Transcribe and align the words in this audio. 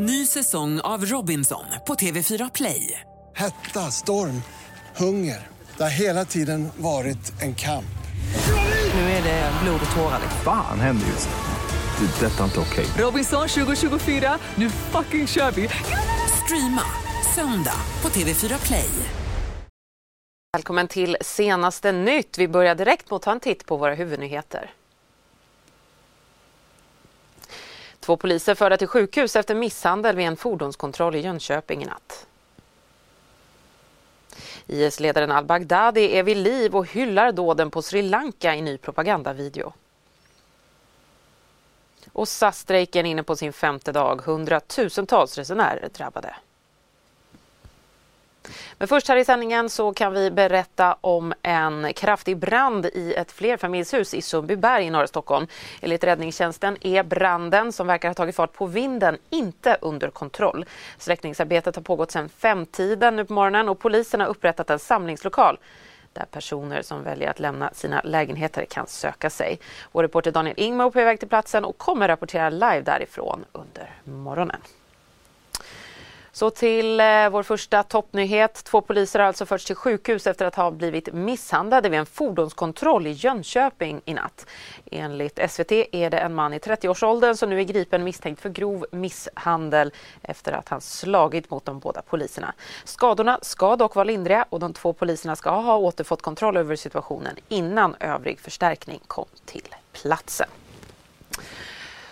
Ny 0.00 0.26
säsong 0.26 0.80
av 0.80 1.04
Robinson 1.04 1.64
på 1.86 1.94
TV4 1.94 2.50
Play. 2.54 3.00
Hetta, 3.36 3.80
storm, 3.80 4.42
hunger. 4.96 5.46
Det 5.76 5.82
har 5.82 5.90
hela 5.90 6.24
tiden 6.24 6.68
varit 6.76 7.42
en 7.42 7.54
kamp. 7.54 7.98
Nu 8.94 9.00
är 9.00 9.22
det 9.22 9.52
blod 9.62 9.80
och 9.90 9.96
tårar. 9.96 10.20
Fan 10.44 10.80
händer 10.80 11.06
just 11.06 11.28
nu. 11.28 12.06
Det. 12.06 12.26
är 12.26 12.30
Detta 12.30 12.40
är 12.40 12.44
inte 12.44 12.60
okej. 12.60 12.86
Robinson 13.04 13.48
2024, 13.48 14.38
nu 14.54 14.70
fucking 14.70 15.26
kör 15.26 15.50
vi! 15.50 15.68
Streama 16.44 16.82
söndag 17.34 17.80
på 18.00 18.08
TV4 18.08 18.66
Play. 18.66 18.90
Välkommen 20.52 20.88
till 20.88 21.16
senaste 21.20 21.92
nytt. 21.92 22.38
Vi 22.38 22.48
börjar 22.48 22.74
direkt 22.74 23.10
med 23.10 23.16
att 23.16 23.22
ta 23.22 23.32
en 23.32 23.40
titt 23.40 23.66
på 23.66 23.76
våra 23.76 23.94
huvudnyheter. 23.94 24.70
Två 28.08 28.16
poliser 28.16 28.54
förda 28.54 28.76
till 28.76 28.88
sjukhus 28.88 29.36
efter 29.36 29.54
misshandel 29.54 30.16
vid 30.16 30.26
en 30.26 30.36
fordonskontroll 30.36 31.14
i 31.14 31.20
Jönköping 31.20 31.82
i 31.82 31.86
natt. 31.86 32.26
IS-ledaren 34.66 35.30
al-Baghdadi 35.30 36.16
är 36.16 36.22
vid 36.22 36.36
liv 36.36 36.76
och 36.76 36.86
hyllar 36.86 37.32
dåden 37.32 37.70
på 37.70 37.82
Sri 37.82 38.02
Lanka 38.02 38.54
i 38.54 38.62
ny 38.62 38.78
propagandavideo. 38.78 39.72
Och 42.12 42.28
SAS-strejken 42.28 43.06
inne 43.06 43.22
på 43.22 43.36
sin 43.36 43.52
femte 43.52 43.92
dag. 43.92 44.20
Hundratusentals 44.24 45.38
resenärer 45.38 45.88
drabbade. 45.88 46.36
Men 48.78 48.88
först 48.88 49.08
här 49.08 49.16
i 49.16 49.24
sändningen 49.24 49.70
så 49.70 49.92
kan 49.92 50.12
vi 50.12 50.30
berätta 50.30 50.96
om 51.00 51.34
en 51.42 51.92
kraftig 51.92 52.36
brand 52.36 52.86
i 52.86 53.14
ett 53.14 53.32
flerfamiljshus 53.32 54.14
i 54.14 54.22
Sundbyberg 54.22 54.84
i 54.84 54.90
norra 54.90 55.06
Stockholm. 55.06 55.46
Enligt 55.80 56.04
räddningstjänsten 56.04 56.76
är 56.80 57.02
branden 57.02 57.72
som 57.72 57.86
verkar 57.86 58.08
ha 58.08 58.14
tagit 58.14 58.36
fart 58.36 58.52
på 58.52 58.66
vinden 58.66 59.18
inte 59.30 59.76
under 59.80 60.10
kontroll. 60.10 60.64
Släckningsarbetet 60.98 61.76
har 61.76 61.82
pågått 61.82 62.10
sedan 62.10 62.28
femtiden 62.28 63.16
nu 63.16 63.24
på 63.24 63.32
morgonen 63.32 63.68
och 63.68 63.78
polisen 63.78 64.20
har 64.20 64.28
upprättat 64.28 64.70
en 64.70 64.78
samlingslokal 64.78 65.58
där 66.12 66.24
personer 66.24 66.82
som 66.82 67.02
väljer 67.04 67.30
att 67.30 67.40
lämna 67.40 67.70
sina 67.72 68.00
lägenheter 68.04 68.64
kan 68.64 68.86
söka 68.86 69.30
sig. 69.30 69.58
Vår 69.92 70.02
reporter 70.02 70.32
Daniel 70.32 70.54
Ingmo 70.58 70.86
är 70.86 70.90
på 70.90 70.98
väg 70.98 71.18
till 71.18 71.28
platsen 71.28 71.64
och 71.64 71.78
kommer 71.78 72.08
rapportera 72.08 72.50
live 72.50 72.80
därifrån 72.80 73.44
under 73.52 74.00
morgonen. 74.04 74.60
Så 76.32 76.50
till 76.50 77.00
eh, 77.00 77.28
vår 77.30 77.42
första 77.42 77.82
toppnyhet. 77.82 78.64
Två 78.64 78.80
poliser 78.80 79.18
har 79.18 79.26
alltså 79.26 79.46
förts 79.46 79.64
till 79.64 79.76
sjukhus 79.76 80.26
efter 80.26 80.46
att 80.46 80.54
ha 80.54 80.70
blivit 80.70 81.12
misshandlade 81.12 81.88
vid 81.88 82.00
en 82.00 82.06
fordonskontroll 82.06 83.06
i 83.06 83.10
Jönköping 83.10 84.00
i 84.04 84.14
natt. 84.14 84.46
Enligt 84.90 85.50
SVT 85.50 85.72
är 85.72 86.10
det 86.10 86.18
en 86.18 86.34
man 86.34 86.54
i 86.54 86.58
30-årsåldern 86.58 87.36
som 87.36 87.50
nu 87.50 87.60
är 87.60 87.64
gripen 87.64 88.04
misstänkt 88.04 88.40
för 88.40 88.48
grov 88.48 88.86
misshandel 88.92 89.92
efter 90.22 90.52
att 90.52 90.68
han 90.68 90.80
slagit 90.80 91.50
mot 91.50 91.64
de 91.64 91.78
båda 91.78 92.02
poliserna. 92.02 92.54
Skadorna 92.84 93.38
ska 93.42 93.76
dock 93.76 93.94
vara 93.94 94.04
lindriga 94.04 94.44
och 94.48 94.60
de 94.60 94.72
två 94.72 94.92
poliserna 94.92 95.36
ska 95.36 95.50
ha 95.50 95.76
återfått 95.76 96.22
kontroll 96.22 96.56
över 96.56 96.76
situationen 96.76 97.36
innan 97.48 97.94
övrig 98.00 98.40
förstärkning 98.40 99.00
kom 99.06 99.26
till 99.44 99.74
platsen. 99.92 100.48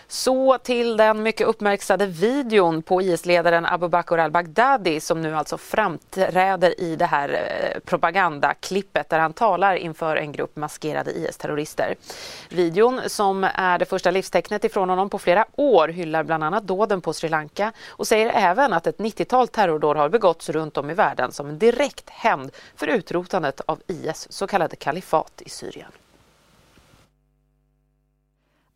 Så 0.09 0.59
till 0.59 0.97
den 0.97 1.23
mycket 1.23 1.47
uppmärksammade 1.47 2.07
videon 2.07 2.83
på 2.83 3.03
IS-ledaren 3.03 3.67
Abu 3.67 3.89
Bakr 3.89 4.19
al-Baghdadi 4.19 5.01
som 5.01 5.23
nu 5.23 5.37
alltså 5.37 5.59
framträder 5.59 6.81
i 6.81 6.97
det 6.97 7.07
här 7.07 7.29
eh, 7.29 7.81
propagandaklippet 7.81 9.09
där 9.09 9.19
han 9.19 9.33
talar 9.33 9.75
inför 9.75 10.17
en 10.17 10.33
grupp 10.33 10.57
maskerade 10.57 11.11
IS-terrorister. 11.11 11.95
Videon 12.49 13.01
som 13.07 13.45
är 13.55 13.79
det 13.79 13.85
första 13.85 14.11
livstecknet 14.11 14.65
ifrån 14.65 14.89
honom 14.91 15.11
på 15.11 15.19
flera 15.19 15.45
år 15.57 15.89
hyllar 15.89 16.23
bland 16.23 16.45
annat 16.45 16.67
dåden 16.67 17.01
på 17.01 17.13
Sri 17.13 17.29
Lanka 17.29 17.73
och 17.89 18.07
säger 18.07 18.31
även 18.35 18.73
att 18.73 18.87
ett 18.87 18.99
90-tal 18.99 19.49
terrordåd 19.49 19.97
har 19.97 20.09
begåtts 20.09 20.49
runt 20.49 20.77
om 20.77 20.91
i 20.91 20.95
världen 20.95 21.33
som 21.33 21.49
en 21.49 21.59
direkt 21.59 22.11
hämnd 22.11 22.51
för 22.77 22.87
utrotandet 22.87 23.61
av 23.67 23.81
IS 23.87 24.27
så 24.31 24.47
kallade 24.47 24.77
kalifat 24.77 25.43
i 25.45 25.51
Syrien. 25.51 25.91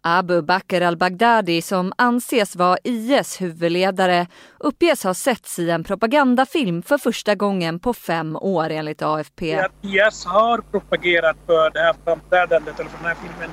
Abu 0.03 0.43
Bakr 0.43 0.83
al-Baghdadi 0.83 1.63
som 1.63 1.93
anses 1.99 2.57
vara 2.57 2.79
IS 2.85 3.41
huvudledare 3.41 4.27
uppges 4.59 5.05
ha 5.05 5.15
setts 5.15 5.59
i 5.59 5.71
en 5.71 5.85
propagandafilm 5.85 6.83
för 6.83 6.99
första 6.99 7.35
gången 7.35 7.81
på 7.81 7.95
fem 7.95 8.37
år 8.37 8.71
enligt 8.71 9.03
AFP. 9.03 9.67
IS 9.83 10.25
har 10.25 10.59
propagerat 10.59 11.37
för 11.47 11.71
det 11.71 11.81
här 11.81 11.95
framträdandet 12.05 12.81
eller 12.81 12.91
för 12.91 12.99
den 12.99 13.07
här 13.07 13.15
filmen 13.15 13.51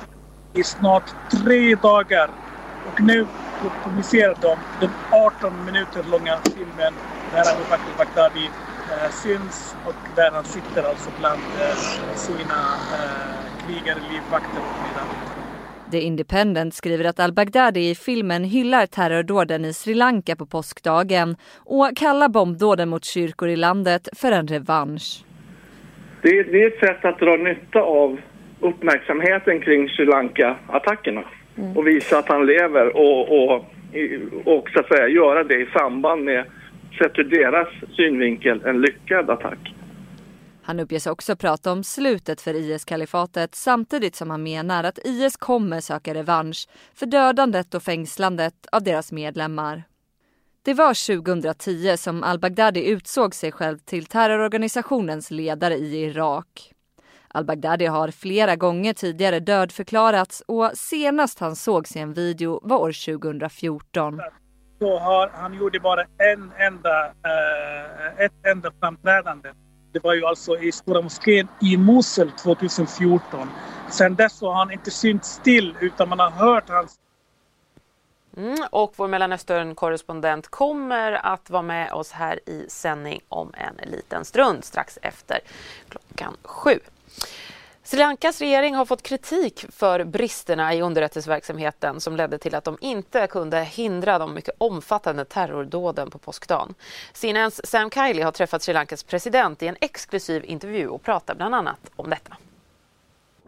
i 0.54 0.64
snart 0.64 1.14
tre 1.30 1.74
dagar. 1.74 2.30
Och 2.92 3.00
nu 3.00 3.26
publicerar 3.84 4.36
de 4.40 4.56
den 4.80 4.90
18 5.10 5.64
minuter 5.64 6.04
långa 6.10 6.38
filmen 6.54 6.94
där 7.32 7.54
Abu 7.54 7.64
Bakr 7.70 7.82
al-Baghdadi 7.90 8.50
eh, 8.90 9.10
syns 9.10 9.76
och 9.86 9.94
där 10.16 10.30
han 10.30 10.44
sitter 10.44 10.82
alltså 10.82 11.10
bland 11.18 11.42
eh, 11.60 11.76
sina 12.16 12.60
eh, 12.94 13.66
krigare, 13.66 13.98
livvakter 14.10 14.60
och 14.60 14.82
medarbetare. 14.82 15.37
The 15.90 16.00
Independent 16.00 16.74
skriver 16.74 17.04
att 17.04 17.20
al-Baghdadi 17.20 17.90
i 17.90 17.94
filmen 17.94 18.44
hyllar 18.44 18.86
terrordåden 18.86 19.64
i 19.64 19.72
Sri 19.72 19.94
Lanka 19.94 20.36
på 20.36 20.46
påskdagen 20.46 21.36
och 21.64 21.96
kallar 21.96 22.28
bombdåden 22.28 22.88
mot 22.88 23.04
kyrkor 23.04 23.48
i 23.48 23.56
landet 23.56 24.08
för 24.16 24.32
en 24.32 24.46
revansch. 24.46 25.24
Det 26.22 26.28
är, 26.28 26.44
det 26.44 26.62
är 26.62 26.66
ett 26.66 26.80
sätt 26.80 27.04
att 27.04 27.18
dra 27.18 27.36
nytta 27.36 27.80
av 27.80 28.20
uppmärksamheten 28.60 29.60
kring 29.60 29.88
Sri 29.88 30.04
Lanka-attackerna 30.04 31.24
mm. 31.58 31.76
och 31.76 31.86
visa 31.86 32.18
att 32.18 32.28
han 32.28 32.46
lever 32.46 32.96
och, 32.96 33.42
och, 33.42 33.54
och 34.44 34.70
så 34.70 34.80
att 34.80 34.88
säga 34.88 35.08
göra 35.08 35.44
det 35.44 35.60
i 35.60 35.66
samband 35.78 36.24
med, 36.24 36.44
sett 36.98 37.18
ur 37.18 37.24
deras 37.24 37.68
synvinkel, 37.96 38.62
en 38.64 38.80
lyckad 38.80 39.30
attack. 39.30 39.74
Han 40.68 40.80
uppges 40.80 41.06
också 41.06 41.36
prata 41.36 41.72
om 41.72 41.84
slutet 41.84 42.40
för 42.40 42.54
IS-kalifatet 42.54 43.54
samtidigt 43.54 44.16
som 44.16 44.30
han 44.30 44.42
menar 44.42 44.84
att 44.84 44.98
IS 45.04 45.36
kommer 45.36 45.80
söka 45.80 46.14
revansch 46.14 46.68
för 46.94 47.06
dödandet 47.06 47.74
och 47.74 47.82
fängslandet 47.82 48.54
av 48.72 48.82
deras 48.82 49.12
medlemmar. 49.12 49.82
Det 50.62 50.74
var 50.74 51.22
2010 51.22 51.96
som 51.96 52.22
al-Baghdadi 52.22 52.84
utsåg 52.88 53.34
sig 53.34 53.52
själv 53.52 53.78
till 53.78 54.06
terrororganisationens 54.06 55.30
ledare 55.30 55.74
i 55.74 56.04
Irak. 56.04 56.72
Al-Baghdadi 57.28 57.86
har 57.86 58.10
flera 58.10 58.56
gånger 58.56 58.92
tidigare 58.92 59.40
dödförklarats 59.40 60.42
och 60.46 60.70
senast 60.74 61.38
han 61.38 61.56
sågs 61.56 61.96
i 61.96 61.98
en 61.98 62.12
video 62.12 62.60
var 62.62 62.78
år 62.78 63.18
2014. 63.18 64.20
Så 64.78 64.98
har, 64.98 65.28
han 65.28 65.54
gjorde 65.54 65.80
bara 65.80 66.02
en 66.02 66.52
enda, 66.58 67.06
eh, 67.06 68.24
ett 68.24 68.46
enda 68.46 68.72
framträdande 68.80 69.48
det 69.98 70.04
var 70.04 70.14
ju 70.14 70.26
alltså 70.26 70.58
i 70.58 70.72
Stora 70.72 71.02
moskén 71.02 71.48
i 71.60 71.76
Mosul 71.76 72.30
2014. 72.30 73.50
Sen 73.90 74.14
dess 74.14 74.38
så 74.38 74.46
har 74.46 74.54
han 74.54 74.72
inte 74.72 74.90
synts 74.90 75.28
still 75.28 75.74
utan 75.80 76.08
man 76.08 76.18
har 76.18 76.30
hört 76.30 76.68
hans 76.68 76.98
Mm, 78.36 78.58
och 78.70 78.92
vår 78.96 79.08
Mellanöstern-korrespondent 79.08 80.48
kommer 80.50 81.12
att 81.12 81.50
vara 81.50 81.62
med 81.62 81.92
oss 81.92 82.12
här 82.12 82.40
i 82.46 82.66
sändning 82.68 83.20
om 83.28 83.52
en 83.54 83.90
liten 83.90 84.24
stund 84.24 84.64
strax 84.64 84.98
efter 85.02 85.38
klockan 85.88 86.36
sju. 86.42 86.78
Sri 87.88 87.98
Lankas 87.98 88.40
regering 88.40 88.74
har 88.74 88.84
fått 88.84 89.02
kritik 89.02 89.64
för 89.68 90.04
bristerna 90.04 90.74
i 90.74 90.82
underrättelseverksamheten 90.82 92.00
som 92.00 92.16
ledde 92.16 92.38
till 92.38 92.54
att 92.54 92.64
de 92.64 92.78
inte 92.80 93.26
kunde 93.26 93.60
hindra 93.64 94.18
de 94.18 94.34
mycket 94.34 94.54
omfattande 94.58 95.24
terrordåden 95.24 96.10
på 96.10 96.18
påskdagen. 96.18 96.74
CNNs 97.12 97.60
Sam 97.64 97.90
Kiley 97.90 98.22
har 98.22 98.32
träffat 98.32 98.62
Sri 98.62 98.74
Lankas 98.74 99.02
president 99.02 99.62
i 99.62 99.66
en 99.66 99.76
exklusiv 99.80 100.44
intervju 100.44 100.88
och 100.88 101.02
pratar 101.02 101.34
bland 101.34 101.54
annat 101.54 101.90
om 101.96 102.10
detta. 102.10 102.36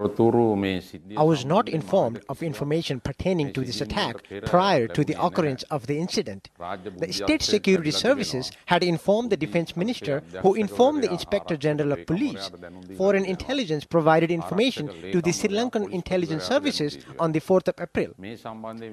I 0.01 1.23
was 1.23 1.45
not 1.45 1.69
informed 1.69 2.23
of 2.29 2.43
information 2.43 3.01
pertaining 3.01 3.53
to 3.53 3.61
this 3.61 3.83
attack 3.83 4.17
prior 4.47 4.87
to 4.89 5.05
the 5.05 5.17
occurrence 5.23 5.63
of 5.65 5.87
the 5.87 5.99
incident. 5.99 6.49
The 6.97 7.13
State 7.13 7.43
Security 7.43 7.91
Services 7.91 8.51
had 8.67 8.83
informed 8.83 9.31
the 9.31 9.37
Defense 9.37 9.77
Minister, 9.77 10.23
who 10.43 10.55
informed 10.55 11.05
the 11.05 11.13
Inspector 11.13 11.55
General 11.59 11.93
of 11.93 12.07
Police. 12.07 12.51
Foreign 12.97 13.27
intelligence 13.27 13.85
provided 13.85 14.31
information 14.31 14.87
to 15.13 15.21
the 15.21 15.33
Sri 15.33 15.51
Lankan 15.51 15.93
intelligence 15.93 16.45
services 16.45 16.99
on 17.19 17.33
the 17.33 17.41
4th 17.41 17.69
of 17.69 17.75
April. 17.81 18.15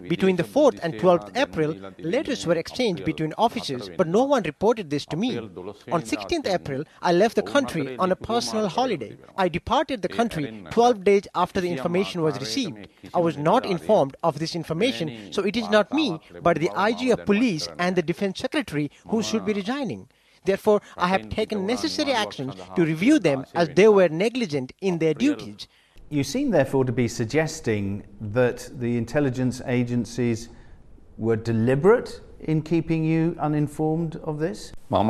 Between 0.10 0.36
the 0.36 0.44
4th 0.44 0.80
and 0.84 0.96
12th 0.96 1.38
April, 1.38 1.74
letters 2.00 2.46
were 2.46 2.56
exchanged 2.56 3.06
between 3.06 3.34
officers, 3.38 3.90
but 3.96 4.08
no 4.08 4.26
one 4.26 4.44
reported 4.44 4.90
this 4.90 5.06
to 5.06 5.16
me. 5.16 5.38
On 5.38 6.02
16th 6.02 6.48
April, 6.48 6.84
I 7.02 7.14
left 7.14 7.36
the 7.36 7.44
country 7.44 7.96
on 7.98 8.12
a 8.12 8.16
personal 8.16 8.68
holiday. 8.68 9.18
I 9.38 9.48
departed 9.48 10.02
the 10.02 10.10
country 10.10 10.64
12 10.72 10.97
12 10.98 11.04
days 11.04 11.28
after 11.36 11.62
the 11.62 11.70
information 11.70 12.22
was 12.22 12.40
received. 12.40 12.88
I 13.14 13.20
was 13.20 13.38
not 13.38 13.66
informed 13.66 14.16
of 14.24 14.40
this 14.40 14.56
information, 14.56 15.32
so 15.32 15.44
it 15.44 15.56
is 15.56 15.70
not 15.70 15.94
me, 15.94 16.20
but 16.42 16.60
the 16.60 16.72
IG 16.76 17.12
of 17.12 17.26
police 17.26 17.68
and 17.78 17.96
the 17.96 18.02
defense 18.02 18.40
secretary 18.40 18.90
who 19.08 19.22
should 19.22 19.46
be 19.46 19.54
resigning. 19.54 20.08
Therefore, 20.46 20.82
I 20.96 21.10
have 21.10 21.30
taken 21.30 21.68
necessary 21.68 22.14
actions 22.14 22.56
to 22.76 22.86
review 22.86 23.20
them 23.20 23.46
as 23.54 23.70
they 23.70 23.90
were 23.90 24.10
negligent 24.10 24.72
in 24.82 24.98
their 24.98 25.14
duties. 25.14 25.68
You 26.10 26.24
seem, 26.24 26.52
therefore, 26.52 26.86
to 26.86 26.94
be 26.94 27.10
suggesting 27.10 28.04
that 28.22 28.70
the 28.80 28.98
intelligence 28.98 29.62
agencies 29.66 30.48
were 31.18 31.36
deliberate 31.36 32.22
in 32.40 32.62
keeping 32.62 33.04
you 33.04 33.36
uninformed 33.40 34.16
of 34.24 34.40
this? 34.40 34.72
I 34.92 35.04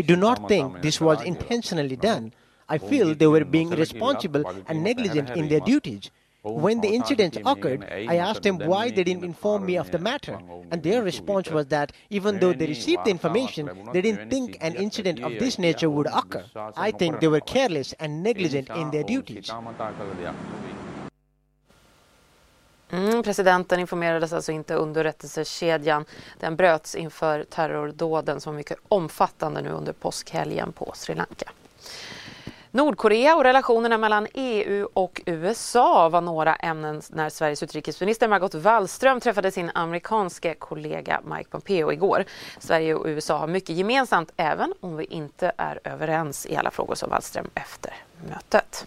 do 0.00 0.16
not 0.16 0.48
think 0.48 0.80
this 0.80 0.98
was 1.00 1.20
intentionally 1.22 1.96
done. 1.96 2.32
I 2.74 2.78
feel 2.78 3.14
they 3.14 3.26
were 3.26 3.44
being 3.44 3.70
irresponsible 3.72 4.44
and 4.68 4.82
negligent 4.82 5.28
in 5.30 5.48
their 5.48 5.60
duties. 5.60 6.10
When 6.42 6.80
the 6.80 6.88
incident 6.88 7.36
occurred, 7.46 7.84
I 8.14 8.16
asked 8.16 8.42
them 8.42 8.58
why 8.58 8.90
they 8.90 9.04
didn't 9.04 9.24
inform 9.24 9.64
me 9.64 9.76
of 9.76 9.90
the 9.92 9.98
matter, 9.98 10.36
and 10.70 10.82
their 10.82 11.02
response 11.02 11.50
was 11.50 11.66
that 11.66 11.92
even 12.10 12.40
though 12.40 12.52
they 12.52 12.66
received 12.66 13.04
the 13.04 13.10
information, 13.10 13.70
they 13.92 14.02
didn't 14.02 14.28
think 14.30 14.56
an 14.60 14.74
incident 14.74 15.20
of 15.22 15.32
this 15.38 15.58
nature 15.58 15.88
would 15.88 16.08
occur. 16.08 16.44
I 16.76 16.90
think 16.90 17.20
they 17.20 17.28
were 17.28 17.40
careless 17.40 17.94
and 18.00 18.22
negligent 18.22 18.68
in 18.70 18.90
their 18.90 19.04
duties. 19.04 19.52
Mm, 22.90 23.22
presidenten 23.22 23.80
informerades 23.80 24.32
alltså 24.32 24.52
inte 24.52 24.74
underrättelsekedjan. 24.74 26.04
Den 26.40 26.56
bröts 26.56 26.94
inför 26.94 27.44
terrordåden 27.44 28.40
som 28.40 28.52
var 28.52 28.58
mycket 28.58 28.78
omfattande 28.88 29.62
nu 29.62 29.70
under 29.70 29.92
påskhelgen 29.92 30.72
på 30.72 30.92
Sri 30.94 31.14
Lanka. 31.14 31.52
Nordkorea 32.74 33.36
och 33.36 33.44
relationerna 33.44 33.98
mellan 33.98 34.26
EU 34.34 34.88
och 34.94 35.22
USA 35.26 36.08
var 36.08 36.20
några 36.20 36.54
ämnen 36.54 37.02
när 37.08 37.28
Sveriges 37.28 37.62
utrikesminister 37.62 38.28
Margot 38.28 38.54
Wallström 38.54 39.20
träffade 39.20 39.50
sin 39.50 39.70
amerikanske 39.74 40.54
kollega 40.54 41.20
Mike 41.24 41.50
Pompeo 41.50 41.92
igår. 41.92 42.24
Sverige 42.58 42.94
och 42.94 43.06
USA 43.06 43.38
har 43.38 43.46
mycket 43.46 43.76
gemensamt 43.76 44.32
även 44.36 44.74
om 44.80 44.96
vi 44.96 45.04
inte 45.04 45.52
är 45.56 45.80
överens 45.84 46.46
i 46.46 46.56
alla 46.56 46.70
frågor, 46.70 46.94
sa 46.94 47.06
Wallström 47.06 47.50
efter 47.54 47.94
mötet. 48.28 48.86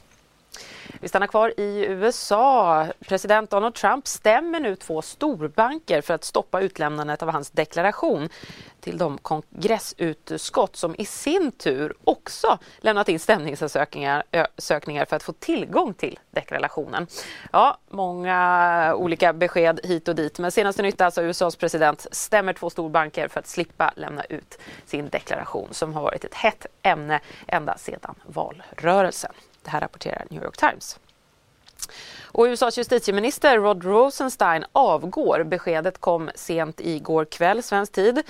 Vi 1.06 1.10
stannar 1.10 1.28
kvar 1.28 1.54
i 1.58 1.86
USA. 1.86 2.88
President 3.08 3.50
Donald 3.50 3.76
Trump 3.76 4.08
stämmer 4.08 4.60
nu 4.60 4.76
två 4.76 5.02
storbanker 5.02 6.02
för 6.02 6.14
att 6.14 6.24
stoppa 6.24 6.62
utlämnandet 6.62 7.24
av 7.24 7.30
hans 7.30 7.52
deklaration 7.52 8.30
till 8.80 8.98
de 8.98 9.18
kongressutskott 9.18 10.76
som 10.76 10.96
i 10.98 11.06
sin 11.06 11.52
tur 11.52 11.94
också 12.04 12.58
lämnat 12.78 13.10
in 13.10 13.20
stämningsansökningar 13.20 15.06
för 15.06 15.16
att 15.16 15.24
få 15.24 15.34
tillgång 15.34 15.94
till 15.94 16.20
deklarationen. 16.32 17.08
Ja, 17.52 17.78
många 17.90 18.94
olika 18.96 19.34
besked 19.34 19.80
hit 19.84 20.08
och 20.08 20.16
dit, 20.16 20.40
men 20.40 20.52
senaste 20.52 20.82
nytt 20.82 21.02
alltså 21.02 21.22
USAs 21.22 21.56
president 21.56 22.08
stämmer 22.12 22.54
två 22.54 22.70
storbanker 22.70 23.28
för 23.28 23.40
att 23.40 23.48
slippa 23.48 23.94
lämna 23.96 24.24
ut 24.24 24.60
sin 24.86 25.10
deklaration 25.10 25.68
som 25.72 25.94
har 25.94 26.02
varit 26.02 26.24
ett 26.24 26.34
hett 26.34 26.66
ämne 26.82 27.20
ända 27.48 27.78
sedan 27.78 28.16
valrörelsen. 28.26 29.32
Det 29.66 29.72
här 29.72 29.82
rapporterar 29.82 30.26
New 30.30 30.44
York 30.44 30.58
Times. 30.58 31.00
Och 32.24 32.44
USAs 32.44 32.78
justitieminister 32.78 33.58
Rod 33.60 33.84
Rosenstein 33.84 34.66
avgår. 34.72 35.44
Beskedet 35.44 35.98
kom 35.98 36.30
sent 36.36 36.82
igår 36.82 37.26
kväll, 37.26 37.64
svensk 37.64 37.92
tid. 37.92 38.22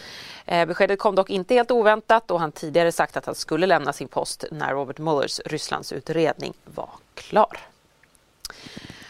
Eh, 0.46 0.66
beskedet 0.66 1.00
kom 1.00 1.16
dock 1.16 1.30
inte 1.30 1.54
helt 1.54 1.72
oväntat 1.72 2.32
och 2.32 2.40
han 2.40 2.52
tidigare 2.52 2.92
sagt 2.92 3.18
att 3.18 3.26
han 3.26 3.36
skulle 3.36 3.66
lämna 3.66 3.94
sin 3.94 4.08
post 4.08 4.44
när 4.52 4.74
Robert 4.74 4.98
Muellers 4.98 5.40
Rysslandsutredning 5.40 6.54
var 6.66 6.90
klar. 7.14 7.60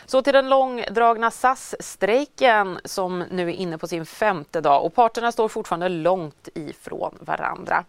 Så 0.05 0.21
till 0.21 0.33
den 0.33 0.49
långdragna 0.49 1.31
SAS-strejken 1.31 2.79
som 2.83 3.23
nu 3.31 3.49
är 3.49 3.53
inne 3.53 3.77
på 3.77 3.87
sin 3.87 4.05
femte 4.05 4.61
dag 4.61 4.85
och 4.85 4.95
parterna 4.95 5.31
står 5.31 5.47
fortfarande 5.47 5.89
långt 5.89 6.49
ifrån 6.55 7.17
varandra. 7.19 7.83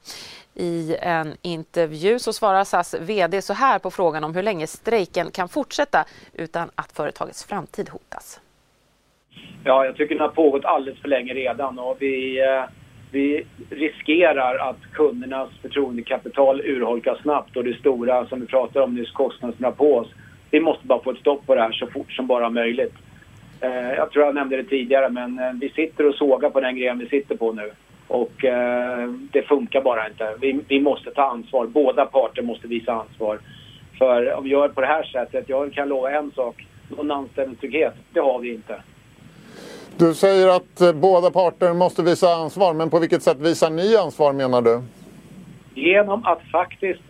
I 0.54 0.96
en 1.00 1.36
intervju 1.42 2.18
så 2.18 2.32
svarar 2.32 2.64
SAS 2.64 2.94
VD 3.00 3.42
så 3.42 3.52
här 3.52 3.78
på 3.78 3.90
frågan 3.90 4.24
om 4.24 4.34
hur 4.34 4.42
länge 4.42 4.66
strejken 4.66 5.30
kan 5.30 5.48
fortsätta 5.48 6.04
utan 6.32 6.70
att 6.74 6.92
företagets 6.92 7.44
framtid 7.44 7.88
hotas. 7.88 8.40
Ja, 9.64 9.84
jag 9.84 9.96
tycker 9.96 10.14
den 10.14 10.22
har 10.22 10.28
pågått 10.28 10.64
alldeles 10.64 11.00
för 11.00 11.08
länge 11.08 11.34
redan 11.34 11.78
och 11.78 11.96
vi, 12.00 12.40
eh, 12.40 12.64
vi 13.12 13.46
riskerar 13.70 14.68
att 14.70 14.92
kundernas 14.92 15.50
förtroendekapital 15.62 16.60
urholkas 16.60 17.18
snabbt 17.22 17.56
och 17.56 17.64
det 17.64 17.78
stora 17.78 18.26
som 18.26 18.40
vi 18.40 18.46
pratade 18.46 18.84
om 18.84 18.94
nyss, 18.94 19.12
kostnaderna 19.12 19.70
på 19.70 19.96
oss 19.96 20.08
vi 20.50 20.60
måste 20.60 20.86
bara 20.86 21.02
få 21.02 21.10
ett 21.10 21.18
stopp 21.18 21.46
på 21.46 21.54
det 21.54 21.60
här 21.60 21.72
så 21.72 21.86
fort 21.86 22.12
som 22.12 22.26
bara 22.26 22.50
möjligt. 22.50 22.94
Eh, 23.60 23.92
jag 23.96 24.10
tror 24.10 24.24
jag 24.24 24.34
nämnde 24.34 24.56
det 24.56 24.64
tidigare, 24.64 25.08
men 25.08 25.38
eh, 25.38 25.52
vi 25.60 25.68
sitter 25.68 26.08
och 26.08 26.14
sågar 26.14 26.50
på 26.50 26.60
den 26.60 26.76
grejen 26.76 26.98
vi 26.98 27.08
sitter 27.08 27.36
på 27.36 27.52
nu. 27.52 27.70
Och 28.08 28.44
eh, 28.44 29.08
det 29.08 29.42
funkar 29.42 29.82
bara 29.82 30.08
inte. 30.08 30.34
Vi, 30.40 30.60
vi, 30.68 30.80
måste 30.80 31.10
ta 31.10 31.22
ansvar. 31.22 31.66
Båda 31.66 32.06
parter 32.06 32.42
måste 32.42 32.68
visa 32.68 32.92
ansvar. 32.92 33.38
För 33.98 34.32
om 34.32 34.44
vi 34.44 34.50
gör 34.50 34.68
på 34.68 34.80
det 34.80 34.86
här 34.86 35.02
sättet, 35.04 35.48
jag 35.48 35.72
kan 35.72 35.88
lova 35.88 36.10
en 36.10 36.30
sak. 36.30 36.66
Någon 36.96 37.10
anställningstrygghet, 37.10 37.94
det 38.12 38.20
har 38.20 38.38
vi 38.38 38.54
inte. 38.54 38.82
Du 39.96 40.14
säger 40.14 40.56
att 40.56 40.80
eh, 40.80 40.92
båda 40.92 41.30
parter 41.30 41.72
måste 41.72 42.02
visa 42.02 42.34
ansvar, 42.34 42.74
men 42.74 42.90
på 42.90 42.98
vilket 42.98 43.22
sätt 43.22 43.38
visar 43.40 43.70
ni 43.70 43.96
ansvar 43.96 44.32
menar 44.32 44.62
du? 44.62 44.82
Genom 45.74 46.24
att 46.24 46.42
faktiskt 46.52 47.02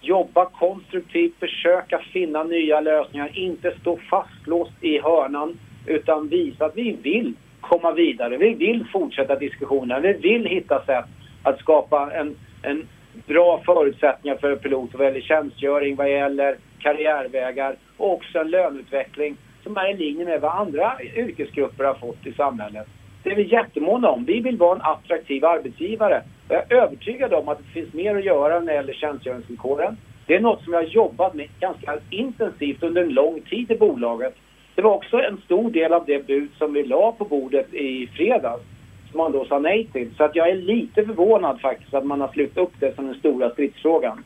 jobba 0.00 0.44
konstruktivt, 0.44 1.38
försöka 1.38 1.98
finna 1.98 2.44
nya 2.44 2.80
lösningar, 2.80 3.30
inte 3.34 3.74
stå 3.80 3.96
fastlåst 3.96 4.72
i 4.80 4.98
hörnan 4.98 5.58
utan 5.86 6.28
visa 6.28 6.64
att 6.64 6.76
vi 6.76 6.96
vill 7.02 7.34
komma 7.60 7.92
vidare. 7.92 8.36
Vi 8.36 8.54
vill 8.54 8.86
fortsätta 8.92 9.36
diskussionen. 9.36 10.02
Vi 10.02 10.12
vill 10.12 10.46
hitta 10.46 10.84
sätt 10.84 11.04
att 11.42 11.58
skapa 11.58 12.10
en, 12.12 12.36
en 12.62 12.86
bra 13.26 13.62
förutsättningar 13.66 14.36
för 14.36 14.56
piloter 14.56 14.98
vad 14.98 15.06
gäller 15.06 15.20
tjänstgöring, 15.20 15.96
vad 15.96 16.10
gäller 16.10 16.56
karriärvägar 16.78 17.76
och 17.96 18.12
också 18.12 18.38
en 18.38 18.50
löneutveckling 18.50 19.36
som 19.62 19.76
är 19.76 19.90
i 19.90 19.96
linje 19.96 20.24
med 20.24 20.40
vad 20.40 20.52
andra 20.52 20.98
yrkesgrupper 21.16 21.84
har 21.84 21.94
fått 21.94 22.26
i 22.26 22.32
samhället. 22.32 22.88
Det 23.22 23.30
är 23.30 23.36
vi 23.36 23.52
jättemåna 23.52 24.10
om. 24.10 24.24
Vi 24.24 24.40
vill 24.40 24.56
vara 24.56 24.76
en 24.76 24.82
attraktiv 24.82 25.44
arbetsgivare. 25.44 26.22
Och 26.48 26.54
jag 26.54 26.72
är 26.72 26.76
övertygad 26.82 27.32
om 27.34 27.48
att 27.48 27.58
det 27.58 27.64
finns 27.64 27.92
mer 27.92 28.16
att 28.16 28.24
göra 28.24 28.60
när 28.60 28.66
det 28.66 28.74
gäller 28.74 28.92
tjänstgöringsvillkoren. 28.92 29.96
Det 30.26 30.34
är 30.34 30.40
något 30.40 30.62
som 30.62 30.72
jag 30.72 30.80
har 30.80 30.86
jobbat 30.86 31.34
med 31.34 31.48
ganska 31.60 31.98
intensivt 32.10 32.82
under 32.82 33.02
en 33.02 33.14
lång 33.14 33.40
tid 33.40 33.70
i 33.70 33.76
bolaget. 33.76 34.34
Det 34.74 34.82
var 34.82 34.94
också 34.94 35.16
en 35.16 35.40
stor 35.44 35.70
del 35.70 35.92
av 35.92 36.04
det 36.06 36.26
bud 36.26 36.50
som 36.58 36.72
vi 36.72 36.82
la 36.82 37.12
på 37.12 37.24
bordet 37.24 37.74
i 37.74 38.06
fredags 38.06 38.62
som 39.10 39.18
man 39.18 39.32
då 39.32 39.44
sa 39.44 39.58
nej 39.58 39.88
till. 39.92 40.10
Så 40.16 40.24
att 40.24 40.36
jag 40.36 40.48
är 40.48 40.54
lite 40.54 41.04
förvånad 41.04 41.60
faktiskt 41.60 41.94
att 41.94 42.06
man 42.06 42.20
har 42.20 42.28
slutat 42.28 42.58
upp 42.58 42.72
det 42.78 42.94
som 42.94 43.06
den 43.06 43.14
stora 43.14 43.50
stridsfrågan. 43.50 44.24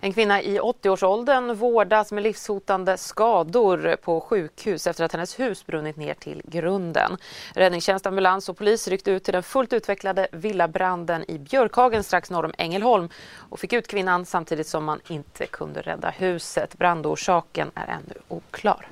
En 0.00 0.12
kvinna 0.12 0.42
i 0.42 0.58
80-årsåldern 0.58 1.54
vårdas 1.54 2.12
med 2.12 2.22
livshotande 2.22 2.96
skador 2.96 3.96
på 4.02 4.20
sjukhus 4.20 4.86
efter 4.86 5.04
att 5.04 5.12
hennes 5.12 5.40
hus 5.40 5.66
brunnit 5.66 5.96
ner 5.96 6.14
till 6.14 6.42
grunden. 6.44 7.16
Räddningstjänst, 7.54 8.06
ambulans 8.06 8.48
och 8.48 8.56
polis 8.56 8.88
ryckte 8.88 9.10
ut 9.10 9.24
till 9.24 9.34
den 9.34 9.42
fullt 9.42 9.72
utvecklade 9.72 10.28
villabranden 10.32 11.30
i 11.30 11.38
Björkhagen 11.38 12.04
strax 12.04 12.30
norr 12.30 12.44
om 12.44 12.54
Ängelholm 12.58 13.08
och 13.36 13.60
fick 13.60 13.72
ut 13.72 13.88
kvinnan 13.88 14.24
samtidigt 14.24 14.66
som 14.66 14.84
man 14.84 15.00
inte 15.08 15.46
kunde 15.46 15.80
rädda 15.82 16.10
huset. 16.10 16.78
Brandorsaken 16.78 17.70
är 17.74 17.86
ännu 17.86 18.14
oklar. 18.28 18.86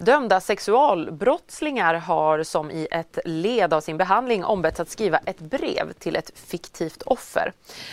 Dömda 0.00 0.40
sexualbrottslingar 0.40 1.94
har 1.94 2.42
som 2.42 2.70
i 2.70 2.88
ett 2.90 3.18
led 3.24 3.72
av 3.72 3.80
sin 3.80 3.96
behandling 3.96 4.44
ombetts 4.44 4.80
att 4.80 4.90
skriva 4.90 5.18
ett 5.18 5.38
brev 5.38 5.92
till 5.92 6.16
ett 6.16 6.32
fiktivt 6.34 7.02
offer. 7.02 7.52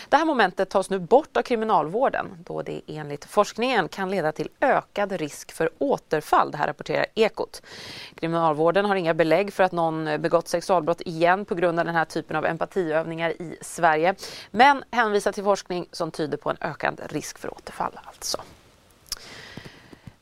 Det 0.10 0.18
här 0.18 0.26
momentet 0.26 0.70
tas 0.70 0.90
nu 0.90 1.00
bort 1.00 1.38
av 1.38 1.42
kriminalvården 1.42 2.26
då 2.46 2.62
det 2.62 2.82
enligt 2.88 3.26
forskningen 3.26 3.88
kan 3.88 4.12
leda 4.12 4.32
till 4.32 4.50
ökad 4.62 5.12
risk 5.12 5.52
för 5.52 5.70
återfall. 5.78 6.52
Det 6.52 6.58
här 6.58 6.68
rapporterar 6.68 7.06
Ekot. 7.16 7.62
Kriminalvården 8.16 8.86
har 8.86 8.96
inga 8.96 9.14
belägg 9.14 9.54
för 9.54 9.64
att 9.64 9.72
någon 9.72 10.06
begått 10.22 10.48
sexualbrott 10.48 11.02
igen 11.02 11.46
på 11.46 11.56
grund 11.56 11.80
av 11.80 11.86
den 11.86 11.96
här 11.96 12.06
typen 12.06 12.36
av 12.36 12.46
empatiövningar 12.46 13.30
i 13.30 13.58
Sverige 13.62 14.16
men 14.52 14.84
hänvisar 14.92 15.32
till 15.32 15.44
forskning 15.44 15.88
som 15.92 16.12
tyder 16.12 16.38
på 16.38 16.50
en 16.50 16.58
ökad 16.62 17.02
risk 17.10 17.38
för 17.38 17.54
återfall 17.54 18.00
alltså. 18.04 18.38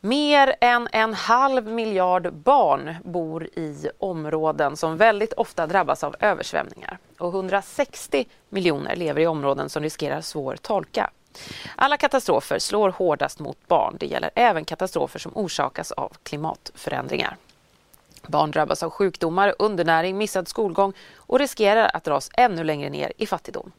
Mer 0.05 0.55
än 0.61 0.87
en 0.91 1.13
halv 1.13 1.67
miljard 1.67 2.33
barn 2.33 2.95
bor 3.03 3.43
i 3.45 3.89
områden 3.97 4.77
som 4.77 4.97
väldigt 4.97 5.33
ofta 5.33 5.67
drabbas 5.67 6.03
av 6.03 6.15
översvämningar 6.19 6.97
och 7.19 7.33
160 7.33 8.25
miljoner 8.49 8.95
lever 8.95 9.21
i 9.21 9.27
områden 9.27 9.69
som 9.69 9.83
riskerar 9.83 10.21
svår 10.21 10.55
torka. 10.55 11.09
Alla 11.75 11.97
katastrofer 11.97 12.59
slår 12.59 12.89
hårdast 12.89 13.39
mot 13.39 13.67
barn. 13.67 13.95
Det 13.99 14.05
gäller 14.05 14.29
även 14.35 14.65
katastrofer 14.65 15.19
som 15.19 15.31
orsakas 15.35 15.91
av 15.91 16.11
klimatförändringar. 16.23 17.37
Barn 18.27 18.51
drabbas 18.51 18.83
av 18.83 18.89
sjukdomar, 18.89 19.55
undernäring, 19.59 20.17
missad 20.17 20.47
skolgång 20.47 20.93
och 21.17 21.39
riskerar 21.39 21.91
att 21.93 22.03
dras 22.03 22.29
ännu 22.33 22.63
längre 22.63 22.89
ner 22.89 23.13
i 23.17 23.25
fattigdom. 23.25 23.71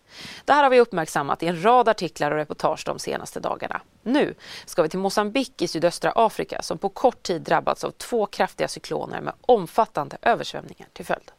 Det 0.45 0.53
här 0.53 0.63
har 0.63 0.71
vi 0.71 0.81
uppmärksammat 0.81 1.43
i 1.43 1.47
en 1.47 1.65
rad 1.65 1.89
artiklar 1.89 2.31
och 2.31 2.37
reportage 2.37 2.83
de 2.87 2.99
senaste 2.99 3.41
dagarna. 3.41 3.81
Nu 4.03 4.35
ska 4.67 4.83
vi 4.83 4.89
till 4.89 4.99
Mosambik 4.99 5.63
i 5.63 5.69
sydöstra 5.69 6.13
Afrika 6.15 6.63
som 6.63 6.79
på 6.79 6.89
kort 6.89 7.23
tid 7.23 7.43
drabbats 7.43 7.85
av 7.85 7.91
två 7.91 8.27
kraftiga 8.27 8.69
cykloner 8.69 9.21
med 9.21 9.35
omfattande 9.41 10.17
översvämningar 10.23 10.87
till 10.93 11.05
följd. 11.05 11.31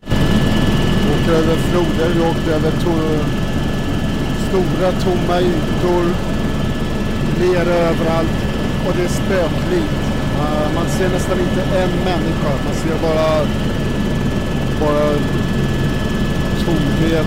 Vi 0.00 1.22
åker 1.22 1.32
över 1.32 1.56
floder, 1.56 2.14
vi 2.14 2.20
åker 2.20 2.52
över 2.52 2.70
to 2.70 2.92
stora 4.48 4.92
tomma 4.92 5.40
ytor, 5.40 6.04
ler 7.40 7.66
överallt 7.66 8.30
och 8.86 8.96
det 8.96 9.02
är 9.02 9.08
spöklikt. 9.08 10.21
Man, 10.52 10.74
man 10.74 10.88
ser 10.88 11.08
nästan 11.08 11.40
inte 11.40 11.62
en 11.62 11.90
människa. 11.90 12.64
Man 12.64 12.74
ser 12.74 13.02
bara, 13.02 13.46
bara 14.80 15.18
tomhet. 16.64 17.26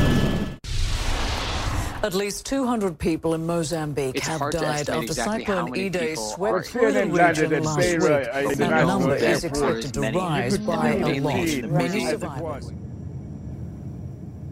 At 2.03 2.13
least 2.13 2.45
200 2.45 2.91
people 2.99 3.33
in 3.33 3.45
Mozambique 3.47 4.15
It's 4.15 4.27
have 4.27 4.51
died 4.51 4.89
after 4.89 5.03
exactly 5.03 5.39
Cyclone 5.39 5.75
Idai 5.75 6.15
swept 6.15 6.67
through 6.67 6.91
the 6.91 7.05
region 7.05 7.63
last 7.63 7.77
week. 7.79 8.57
Did 8.57 8.69
not 8.69 8.87
number 8.87 9.15
is 9.15 9.43
expected 9.43 9.93
to 9.93 10.01
rise 10.01 10.57
by 10.59 10.89
a 10.89 11.19
lot. 11.19 11.71
Many. 11.71 12.05
survivors. 12.05 12.71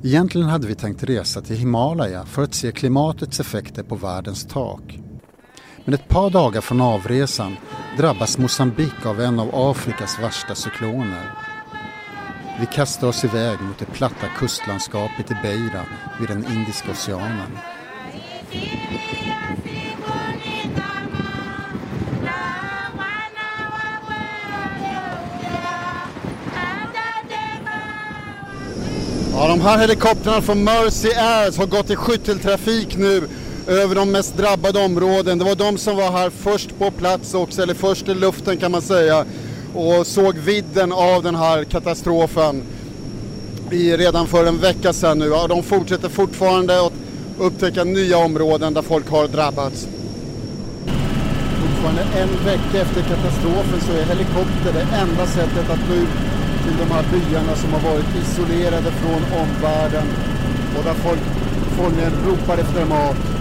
Egentligen 0.03 0.49
hade 0.49 0.67
vi 0.67 0.75
tänkt 0.75 1.03
resa 1.03 1.41
till 1.41 1.55
Himalaya 1.55 2.25
för 2.25 2.43
att 2.43 2.53
se 2.53 2.71
klimatets 2.71 3.39
effekter 3.39 3.83
på 3.83 3.95
världens 3.95 4.45
tak. 4.45 4.99
Men 5.85 5.93
ett 5.93 6.07
par 6.07 6.29
dagar 6.29 6.61
från 6.61 6.81
avresan 6.81 7.57
drabbas 7.97 8.37
Mosambik 8.37 9.05
av 9.05 9.21
en 9.21 9.39
av 9.39 9.49
Afrikas 9.53 10.19
värsta 10.19 10.55
cykloner. 10.55 11.31
Vi 12.59 12.65
kastar 12.65 13.07
oss 13.07 13.23
iväg 13.23 13.61
mot 13.61 13.79
det 13.79 13.85
platta 13.85 14.27
kustlandskapet 14.37 15.31
i 15.31 15.35
Beira 15.43 15.85
vid 16.19 16.27
den 16.29 16.45
Indiska 16.51 16.91
oceanen. 16.91 17.57
Ja, 29.33 29.47
de 29.47 29.61
här 29.61 29.77
helikoptrarna 29.77 30.41
från 30.41 30.63
Mercy 30.63 31.13
Airs 31.13 31.57
har 31.57 31.65
gått 31.65 31.89
i 31.89 31.95
skytteltrafik 31.95 32.97
nu 32.97 33.27
över 33.67 33.95
de 33.95 34.11
mest 34.11 34.37
drabbade 34.37 34.85
områden. 34.85 35.37
Det 35.37 35.45
var 35.45 35.55
de 35.55 35.77
som 35.77 35.97
var 35.97 36.11
här 36.11 36.29
först 36.29 36.79
på 36.79 36.91
plats 36.91 37.33
också, 37.33 37.61
eller 37.61 37.73
först 37.73 38.09
i 38.09 38.13
luften 38.13 38.57
kan 38.57 38.71
man 38.71 38.81
säga, 38.81 39.25
och 39.73 40.07
såg 40.07 40.37
vidden 40.37 40.91
av 40.91 41.23
den 41.23 41.35
här 41.35 41.63
katastrofen 41.63 42.63
i, 43.71 43.97
redan 43.97 44.27
för 44.27 44.45
en 44.45 44.57
vecka 44.57 44.93
sedan 44.93 45.19
nu. 45.19 45.31
och 45.31 45.49
de 45.49 45.63
fortsätter 45.63 46.09
fortfarande 46.09 46.85
att 46.85 46.93
upptäcka 47.39 47.83
nya 47.83 48.17
områden 48.17 48.73
där 48.73 48.81
folk 48.81 49.09
har 49.09 49.27
drabbats. 49.27 49.87
Fortfarande 51.61 52.01
en 52.01 52.29
vecka 52.45 52.81
efter 52.81 53.01
katastrofen 53.01 53.81
så 53.87 53.91
är 53.91 54.03
helikopter 54.03 54.73
det 54.73 54.87
enda 54.97 55.25
sättet 55.25 55.69
att 55.69 55.89
nå 55.89 55.95
ut 55.95 56.15
till 56.63 56.77
de 56.79 56.93
här 56.93 57.05
byarna 57.11 57.55
som 57.55 57.73
har 57.73 57.91
varit 57.91 58.15
isolerade 58.23 58.91
från 58.91 59.39
omvärlden 59.41 60.07
och 60.77 60.83
där 60.83 60.93
folk 60.93 61.19
formligen 61.77 62.13
ropar 62.27 62.57
efter 62.57 62.85
mat. 62.85 63.32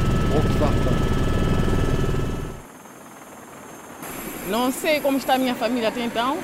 Não 4.48 4.70
sei 4.72 5.00
como 5.00 5.18
está 5.18 5.34
a 5.34 5.38
minha 5.38 5.54
família 5.54 5.88
até 5.88 6.04
então. 6.04 6.38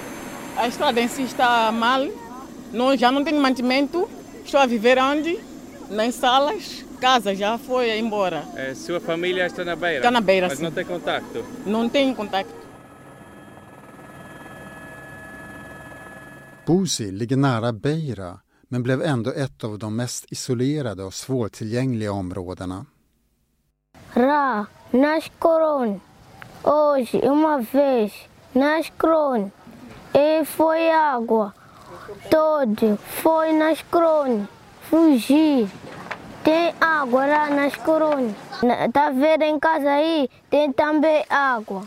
A 0.57 0.67
estrada 0.69 1.01
em 1.01 1.09
si 1.09 1.23
está 1.23 1.71
mal. 1.73 2.07
Não, 2.73 2.97
já 2.97 3.11
não 3.11 3.23
tenho 3.25 3.41
mantimento. 3.41 4.09
Estou 4.45 4.61
a 4.61 4.67
viver 4.67 4.99
onde? 4.99 5.39
Nas 5.91 6.15
salas. 6.15 6.85
Casa 7.01 7.35
já 7.35 7.59
foi 7.59 7.97
embora. 7.99 8.45
Eh, 8.57 8.75
sua 8.75 8.99
família 9.01 9.47
está 9.47 9.65
na 9.65 9.77
beira? 9.77 9.97
Está 9.99 10.11
na 10.11 10.21
beira, 10.21 10.49
Mas 10.49 10.59
sim. 10.59 10.65
não 10.65 10.73
tem 10.73 10.85
contacto? 10.85 11.45
Não 11.67 11.89
tenho 11.89 12.15
contato. 12.15 12.49
Buzi 16.67 17.11
ligger 17.11 17.39
nära 17.39 17.73
Beira 17.73 18.41
men 18.69 18.83
blev 18.83 19.03
ändå 19.03 19.33
ett 19.33 19.65
av 19.65 19.79
de 19.79 19.97
mest 19.97 20.33
isolerade 20.33 21.05
och 21.05 21.15
svårtillgängliga 21.15 22.13
områdena. 22.13 22.87
Ra, 24.19 24.67
nascoron. 24.93 26.01
Hoje, 26.65 27.21
uma 27.23 27.61
vez, 27.61 28.13
nascoron. 28.53 29.53
E 30.13 30.45
foi 30.45 30.91
água. 30.91 31.55
Todo 32.29 32.97
foi 32.97 33.53
nascoron. 33.53 34.49
Fugi. 34.91 35.71
Tem 36.43 36.75
água 36.81 37.27
lá 37.27 37.49
nas 37.49 37.77
coronas. 37.77 38.35
Tá 38.93 39.11
vendo 39.11 39.43
em 39.43 39.57
casa 39.57 39.89
aí? 39.89 40.29
Tem 40.51 40.73
também 40.73 41.25
água. 41.31 41.85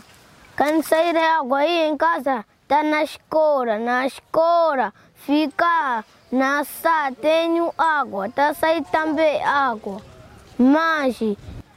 Quando 0.56 0.82
sair 0.84 1.14
água 1.14 1.58
aí 1.58 1.86
em 1.86 1.98
casa, 1.98 2.46
tá 2.66 2.82
na 2.82 3.02
escora, 3.02 3.78
na 3.78 4.06
escora. 4.06 4.90
Fica 5.16 6.02
na 6.30 6.64
sala, 6.64 7.12
tenho 7.12 7.74
água. 7.76 8.30
Tá 8.30 8.54
saindo 8.54 8.86
também 8.90 9.44
água. 9.44 10.00
Mas 10.58 11.20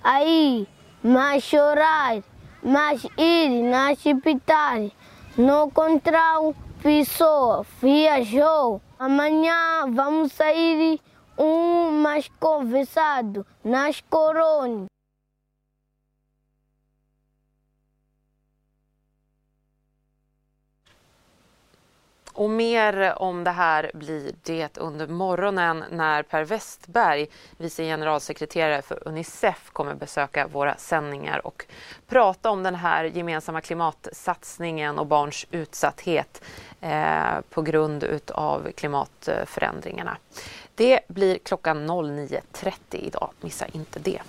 aí, 0.06 0.68
mas 1.04 1.44
chorar, 1.44 2.22
mas 2.62 3.04
ir 3.18 3.64
na 3.64 3.92
hospital. 3.92 4.92
Não 5.36 5.68
encontrar 5.68 6.40
pessoa, 6.82 7.66
viajou. 7.82 8.80
Amanhã 9.00 9.86
vamos 9.92 10.32
sair 10.32 11.02
um 11.38 11.92
mais 11.92 12.30
conversado 12.40 13.46
nas 13.64 14.00
coronas. 14.02 14.95
Och 22.36 22.50
mer 22.50 23.14
om 23.22 23.44
det 23.44 23.52
här 23.52 23.92
blir 23.94 24.36
det 24.44 24.78
under 24.78 25.08
morgonen 25.08 25.84
när 25.92 26.24
Per 26.24 26.44
Westberg, 26.44 27.28
vice 27.58 27.84
generalsekreterare 27.84 28.82
för 28.82 29.08
Unicef, 29.08 29.70
kommer 29.74 29.96
besöka 29.96 30.48
våra 30.48 30.76
sändningar 30.78 31.48
och 31.48 31.66
prata 32.08 32.50
om 32.50 32.64
den 32.64 32.76
här 32.76 33.04
gemensamma 33.04 33.62
klimatsatsningen 33.62 35.00
och 35.00 35.08
barns 35.08 35.46
utsatthet 35.52 36.44
eh, 36.82 37.42
på 37.50 37.62
grund 37.62 38.06
av 38.34 38.72
klimatförändringarna. 38.72 40.18
Det 40.76 41.00
blir 41.08 41.38
klockan 41.38 41.90
09.30 41.90 42.74
idag, 42.90 43.30
missa 43.42 43.66
inte 43.66 44.00
det. 44.00 44.22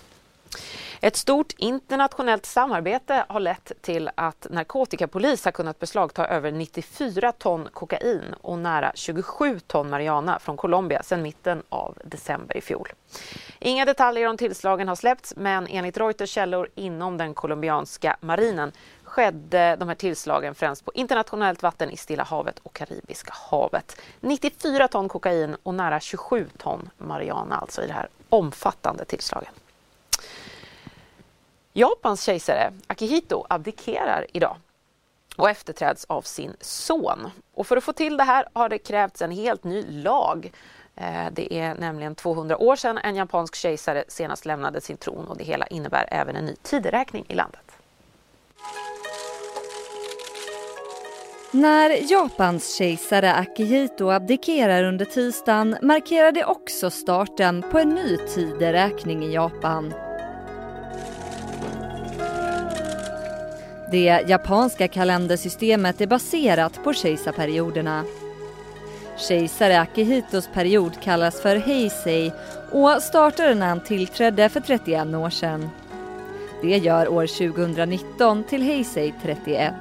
Ett 1.01 1.17
stort 1.17 1.53
internationellt 1.57 2.47
samarbete 2.47 3.25
har 3.29 3.41
lett 3.41 3.73
till 3.81 4.11
att 4.15 4.47
narkotikapolis 4.51 5.45
har 5.45 5.53
kunnat 5.53 5.79
beslagta 5.79 6.27
över 6.27 6.53
94 6.53 7.33
ton 7.33 7.69
kokain 7.73 8.35
och 8.43 8.59
nära 8.59 8.93
27 8.95 9.61
ton 9.61 9.91
marijuana 9.91 10.39
från 10.39 10.57
Colombia 10.57 11.03
sedan 11.03 11.23
mitten 11.23 11.63
av 11.69 11.99
december 12.05 12.57
i 12.57 12.61
fjol. 12.61 12.89
Inga 13.59 13.85
detaljer 13.85 14.29
om 14.29 14.37
tillslagen 14.37 14.89
har 14.89 14.97
släppts 14.97 15.35
men 15.37 15.67
enligt 15.67 15.99
Reuters 15.99 16.31
källor 16.31 16.69
inom 16.75 17.17
den 17.17 17.35
colombianska 17.35 18.17
marinen 18.21 18.73
skedde 19.05 19.77
de 19.79 19.89
här 19.89 19.97
tillslagen 19.97 20.55
främst 20.55 20.85
på 20.85 20.93
internationellt 20.95 21.63
vatten 21.63 21.91
i 21.91 21.97
Stilla 21.97 22.25
havet 22.25 22.59
och 22.59 22.73
Karibiska 22.73 23.33
havet. 23.51 24.01
94 24.21 24.89
ton 24.89 25.09
kokain 25.09 25.57
och 25.63 25.75
nära 25.75 26.01
27 26.01 26.49
ton 26.59 26.91
marijuana 26.99 27.57
alltså 27.57 27.83
i 27.83 27.87
det 27.87 27.93
här 27.93 28.09
omfattande 28.29 29.05
tillslagen. 29.05 29.53
Japans 31.79 32.23
kejsare 32.23 32.73
Akihito 32.87 33.47
abdikerar 33.49 34.27
idag 34.33 34.57
och 35.37 35.51
efterträds 35.51 36.05
av 36.05 36.23
sin 36.23 36.57
son. 36.61 37.31
Och 37.55 37.67
för 37.67 37.77
att 37.77 37.85
få 37.85 37.93
till 37.93 38.17
det 38.17 38.25
här 38.25 38.49
har 38.53 38.69
det 38.69 38.79
krävts 38.79 39.23
en 39.23 39.31
helt 39.31 39.65
ny 39.65 39.85
lag. 39.91 40.53
Eh, 40.95 41.27
det 41.33 41.55
är 41.55 41.75
nämligen 41.75 42.15
200 42.15 42.59
år 42.59 42.77
sedan 42.77 42.99
en 42.99 43.17
japansk 43.17 43.55
kejsare 43.55 44.05
senast 44.09 44.45
lämnade 44.45 44.81
sin 44.81 44.97
tron 44.97 45.27
och 45.27 45.37
det 45.37 45.45
hela 45.45 45.67
innebär 45.67 46.09
även 46.11 46.37
en 46.37 46.45
ny 46.45 46.57
tideräkning 46.63 47.25
i 47.29 47.35
landet. 47.35 47.73
När 51.51 52.13
Japans 52.13 52.75
kejsare 52.75 53.35
Akihito 53.35 54.11
abdikerar 54.11 54.85
under 54.85 55.05
tisdagen 55.05 55.77
markerar 55.83 56.33
det 56.33 56.45
också 56.45 56.91
starten 56.91 57.63
på 57.71 57.79
en 57.79 57.89
ny 57.89 58.17
tideräkning 58.17 59.25
i 59.25 59.35
Japan. 59.35 60.06
Det 63.91 64.25
japanska 64.29 64.89
kalendersystemet 64.89 66.01
är 66.01 66.07
baserat 66.07 66.85
på 66.85 66.93
kejsarperioderna. 66.93 68.05
Kejsare 69.17 69.81
Akihitos 69.81 70.49
period 70.55 71.01
kallas 71.01 71.41
för 71.41 71.57
Heisei 71.57 72.33
och 72.71 73.03
startade 73.03 73.55
när 73.55 73.67
han 73.67 73.81
tillträdde 73.81 74.49
för 74.49 74.61
31 74.61 75.15
år 75.15 75.31
sedan. 75.31 75.71
Det 76.63 76.77
gör 76.77 77.09
år 77.09 77.27
2019 77.53 78.45
till 78.45 78.63
Heisei 78.63 79.15
31. 79.23 79.75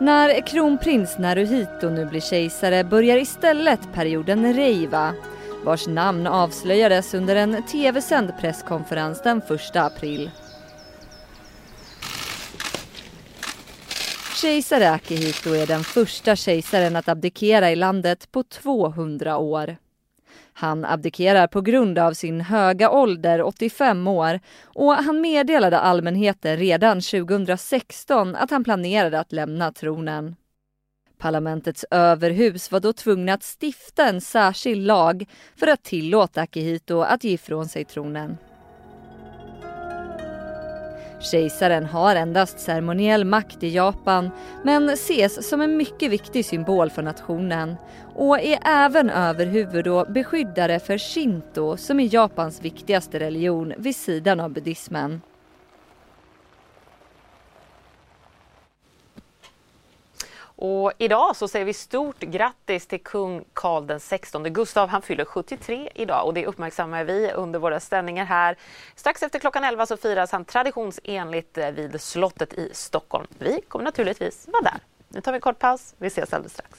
När 0.00 0.46
kronprins 0.46 1.18
Naruhito 1.18 1.90
nu 1.90 2.06
blir 2.06 2.20
kejsare 2.20 2.84
börjar 2.84 3.16
istället 3.16 3.92
perioden 3.92 4.54
Reiwa 4.54 5.14
vars 5.64 5.86
namn 5.86 6.26
avslöjades 6.26 7.14
under 7.14 7.36
en 7.36 7.62
tv-sänd 7.62 8.32
presskonferens 8.40 9.22
den 9.22 9.38
1 9.38 9.76
april. 9.76 10.30
Kejsare 14.40 14.90
Akihito 14.90 15.54
är 15.54 15.66
den 15.66 15.84
första 15.84 16.36
kejsaren 16.36 16.96
att 16.96 17.08
abdikera 17.08 17.70
i 17.70 17.76
landet 17.76 18.32
på 18.32 18.42
200 18.42 19.38
år. 19.38 19.76
Han 20.52 20.84
abdikerar 20.84 21.46
på 21.46 21.60
grund 21.60 21.98
av 21.98 22.12
sin 22.12 22.40
höga 22.40 22.90
ålder, 22.90 23.42
85 23.42 24.08
år, 24.08 24.40
och 24.62 24.94
han 24.94 25.20
meddelade 25.20 25.78
allmänheten 25.78 26.56
redan 26.56 27.00
2016 27.00 28.36
att 28.36 28.50
han 28.50 28.64
planerade 28.64 29.20
att 29.20 29.32
lämna 29.32 29.72
tronen. 29.72 30.36
Parlamentets 31.18 31.84
överhus 31.90 32.72
var 32.72 32.80
då 32.80 32.92
tvungna 32.92 33.32
att 33.32 33.56
stifta 33.60 34.08
en 34.08 34.20
särskild 34.20 34.86
lag 34.86 35.26
för 35.56 35.66
att 35.66 35.82
tillåta 35.82 36.40
Akihito 36.40 37.00
att 37.00 37.24
ge 37.24 37.32
ifrån 37.32 37.68
sig 37.68 37.84
tronen. 37.84 38.36
Kejsaren 41.20 41.86
har 41.86 42.16
endast 42.16 42.60
ceremoniell 42.60 43.24
makt 43.24 43.62
i 43.62 43.68
Japan 43.68 44.30
men 44.64 44.88
ses 44.88 45.48
som 45.48 45.60
en 45.60 45.76
mycket 45.76 46.10
viktig 46.10 46.44
symbol 46.44 46.90
för 46.90 47.02
nationen 47.02 47.76
och 48.14 48.40
är 48.40 48.58
även 48.64 49.10
överhuvud 49.10 49.88
och 49.88 50.06
beskyddare 50.12 50.80
för 50.80 50.98
shinto 50.98 51.76
som 51.76 52.00
är 52.00 52.14
Japans 52.14 52.62
viktigaste 52.62 53.18
religion 53.18 53.72
vid 53.78 53.96
sidan 53.96 54.40
av 54.40 54.50
buddhismen. 54.52 55.20
Och 60.60 60.92
idag 60.98 61.36
så 61.36 61.48
säger 61.48 61.64
vi 61.64 61.72
stort 61.72 62.20
grattis 62.20 62.86
till 62.86 63.02
kung 63.02 63.44
Carl 63.52 63.98
XVI 63.98 64.50
Gustav. 64.50 64.88
Han 64.88 65.02
fyller 65.02 65.24
73 65.24 65.88
idag 65.94 66.26
och 66.26 66.34
det 66.34 66.46
uppmärksammar 66.46 67.04
vi 67.04 67.32
under 67.32 67.58
våra 67.58 67.80
ställningar 67.80 68.24
här. 68.24 68.56
Strax 68.94 69.22
efter 69.22 69.38
klockan 69.38 69.64
11 69.64 69.86
så 69.86 69.96
firas 69.96 70.32
han 70.32 70.44
traditionsenligt 70.44 71.58
eh, 71.58 71.70
vid 71.70 72.00
slottet 72.00 72.52
i 72.52 72.70
Stockholm. 72.72 73.26
Vi 73.38 73.60
kommer 73.68 73.84
naturligtvis 73.84 74.48
vara 74.48 74.62
där. 74.62 74.80
Nu 75.08 75.20
tar 75.20 75.32
vi 75.32 75.36
en 75.36 75.40
kort 75.40 75.58
paus. 75.58 75.94
Vi 75.98 76.06
ses 76.06 76.32
alldeles 76.32 76.52
strax. 76.52 76.78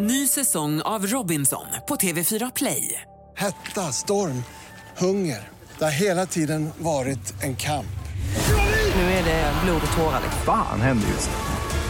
Ny 0.00 0.26
säsong 0.26 0.82
av 0.82 1.06
Robinson 1.06 1.66
på 1.88 1.94
TV4 1.94 2.52
Play. 2.54 3.02
Hetta, 3.36 3.80
storm, 3.80 4.44
hunger. 4.98 5.48
Det 5.78 5.84
har 5.84 6.02
hela 6.02 6.26
tiden 6.26 6.70
varit 6.78 7.42
en 7.42 7.56
kamp. 7.56 7.86
Nu 8.94 9.02
är 9.02 9.24
det 9.24 9.52
blod 9.64 9.82
och 9.90 9.96
tårar. 9.98 10.22
Fan 10.46 10.80
händer 10.80 11.08
just 11.08 11.30
nu. 11.30 11.49